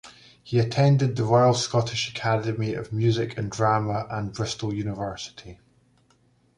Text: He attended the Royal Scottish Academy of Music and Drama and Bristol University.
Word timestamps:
He 0.43 0.57
attended 0.57 1.15
the 1.15 1.23
Royal 1.23 1.53
Scottish 1.53 2.09
Academy 2.09 2.73
of 2.73 2.91
Music 2.91 3.37
and 3.37 3.51
Drama 3.51 4.07
and 4.09 4.33
Bristol 4.33 4.73
University. 4.73 5.59